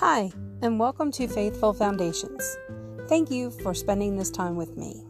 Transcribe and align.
Hi, 0.00 0.30
and 0.60 0.78
welcome 0.78 1.10
to 1.12 1.26
Faithful 1.26 1.72
Foundations. 1.72 2.58
Thank 3.08 3.30
you 3.30 3.50
for 3.50 3.72
spending 3.72 4.18
this 4.18 4.30
time 4.30 4.54
with 4.54 4.76
me. 4.76 5.02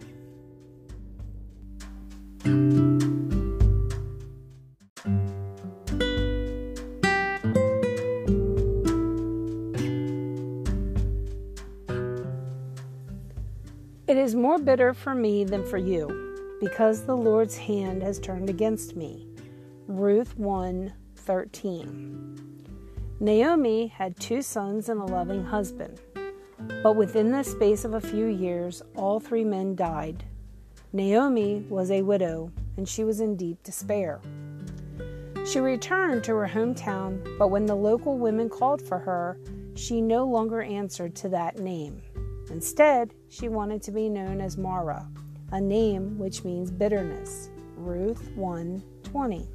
It 14.07 14.17
is 14.17 14.37
more 14.37 14.61
bitter 14.61 14.95
for 14.95 15.17
me 15.17 15.43
than 15.43 15.67
for 15.67 15.79
you, 15.79 16.59
because 16.61 17.03
the 17.03 17.17
Lord's 17.17 17.57
hand 17.57 18.05
has 18.05 18.21
turned 18.21 18.49
against 18.49 18.95
me. 18.95 19.27
Ruth 19.89 20.39
1 20.39 20.93
13. 21.17 22.66
Naomi 23.19 23.87
had 23.87 24.21
two 24.21 24.43
sons 24.43 24.91
and 24.91 25.01
a 25.01 25.05
loving 25.05 25.43
husband. 25.43 26.03
But 26.83 26.97
within 26.97 27.31
the 27.33 27.43
space 27.45 27.87
of 27.87 27.95
a 27.95 28.01
few 28.01 28.27
years, 28.27 28.83
all 28.95 29.21
three 29.21 29.45
men 29.45 29.75
died. 29.75 30.25
Naomi 30.93 31.65
was 31.71 31.91
a 31.91 32.03
widow, 32.03 32.53
and 32.77 32.87
she 32.87 33.05
was 33.05 33.21
in 33.21 33.35
deep 33.35 33.63
despair. 33.63 34.21
She 35.47 35.61
returned 35.61 36.25
to 36.25 36.35
her 36.35 36.47
hometown, 36.47 37.39
but 37.39 37.49
when 37.49 37.65
the 37.65 37.75
local 37.75 38.19
women 38.19 38.51
called 38.51 38.87
for 38.87 38.99
her, 38.99 39.39
she 39.75 40.03
no 40.03 40.27
longer 40.27 40.61
answered 40.61 41.15
to 41.17 41.31
that 41.31 41.59
name. 41.59 42.03
Instead, 42.51 43.15
she 43.31 43.49
wanted 43.49 43.81
to 43.85 43.93
be 43.93 44.11
known 44.11 44.43
as 44.43 44.59
Mara, 44.59 45.09
a 45.53 45.61
name 45.61 46.19
which 46.19 46.45
means 46.45 46.71
bitterness. 46.71 47.49
Ruth 47.77 48.31
1:20. 48.37 49.49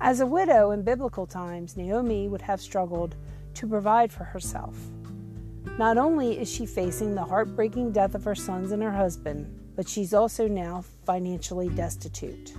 As 0.00 0.20
a 0.20 0.26
widow 0.26 0.72
in 0.72 0.82
biblical 0.82 1.26
times, 1.26 1.76
Naomi 1.76 2.28
would 2.28 2.42
have 2.42 2.60
struggled 2.60 3.14
to 3.54 3.66
provide 3.66 4.12
for 4.12 4.24
herself. 4.24 4.76
Not 5.78 5.98
only 5.98 6.38
is 6.38 6.50
she 6.50 6.66
facing 6.66 7.14
the 7.14 7.24
heartbreaking 7.24 7.92
death 7.92 8.14
of 8.14 8.24
her 8.24 8.34
sons 8.34 8.72
and 8.72 8.82
her 8.82 8.92
husband, 8.92 9.46
but 9.76 9.88
she's 9.88 10.14
also 10.14 10.46
now 10.46 10.84
financially 11.04 11.68
destitute. 11.68 12.54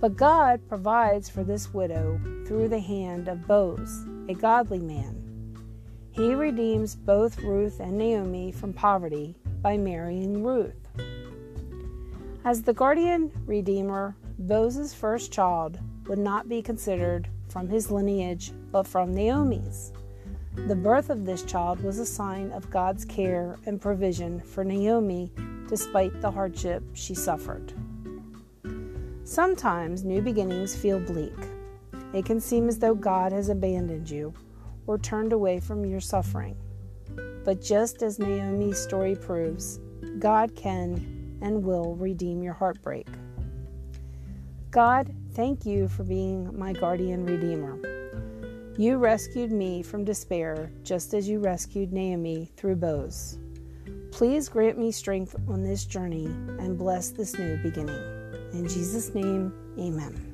But 0.00 0.16
God 0.16 0.60
provides 0.68 1.28
for 1.28 1.42
this 1.42 1.72
widow 1.72 2.20
through 2.46 2.68
the 2.68 2.80
hand 2.80 3.28
of 3.28 3.46
Boaz, 3.46 4.04
a 4.28 4.34
godly 4.34 4.80
man. 4.80 5.20
He 6.10 6.34
redeems 6.34 6.94
both 6.94 7.40
Ruth 7.40 7.80
and 7.80 7.98
Naomi 7.98 8.52
from 8.52 8.72
poverty 8.72 9.34
by 9.62 9.76
marrying 9.76 10.44
Ruth. 10.44 10.88
As 12.44 12.62
the 12.62 12.74
guardian 12.74 13.32
redeemer, 13.46 14.14
Boaz's 14.38 14.92
first 14.92 15.32
child 15.32 15.78
would 16.06 16.18
not 16.18 16.48
be 16.48 16.62
considered 16.62 17.28
from 17.48 17.68
his 17.68 17.90
lineage, 17.90 18.52
but 18.72 18.86
from 18.86 19.14
Naomi's. 19.14 19.92
The 20.54 20.76
birth 20.76 21.10
of 21.10 21.24
this 21.24 21.42
child 21.42 21.82
was 21.82 21.98
a 21.98 22.06
sign 22.06 22.52
of 22.52 22.70
God's 22.70 23.04
care 23.04 23.56
and 23.66 23.80
provision 23.80 24.40
for 24.40 24.64
Naomi 24.64 25.32
despite 25.68 26.20
the 26.20 26.30
hardship 26.30 26.82
she 26.92 27.14
suffered. 27.14 27.72
Sometimes 29.24 30.04
new 30.04 30.20
beginnings 30.20 30.76
feel 30.76 31.00
bleak. 31.00 31.36
It 32.12 32.24
can 32.24 32.40
seem 32.40 32.68
as 32.68 32.78
though 32.78 32.94
God 32.94 33.32
has 33.32 33.48
abandoned 33.48 34.08
you 34.08 34.32
or 34.86 34.98
turned 34.98 35.32
away 35.32 35.58
from 35.60 35.84
your 35.84 36.00
suffering. 36.00 36.56
But 37.44 37.60
just 37.60 38.02
as 38.02 38.18
Naomi's 38.18 38.78
story 38.78 39.16
proves, 39.16 39.80
God 40.18 40.54
can 40.54 41.38
and 41.42 41.64
will 41.64 41.96
redeem 41.96 42.42
your 42.42 42.54
heartbreak. 42.54 43.08
God 44.74 45.14
Thank 45.34 45.66
you 45.66 45.88
for 45.88 46.04
being 46.04 46.56
my 46.56 46.72
guardian 46.72 47.26
redeemer. 47.26 47.76
You 48.78 48.98
rescued 48.98 49.50
me 49.50 49.82
from 49.82 50.04
despair 50.04 50.70
just 50.84 51.12
as 51.12 51.28
you 51.28 51.40
rescued 51.40 51.92
Naomi 51.92 52.52
through 52.56 52.76
Boaz. 52.76 53.38
Please 54.12 54.48
grant 54.48 54.78
me 54.78 54.92
strength 54.92 55.34
on 55.48 55.64
this 55.64 55.84
journey 55.84 56.26
and 56.26 56.78
bless 56.78 57.10
this 57.10 57.36
new 57.36 57.56
beginning. 57.64 58.00
In 58.52 58.68
Jesus' 58.68 59.12
name, 59.12 59.52
amen. 59.76 60.33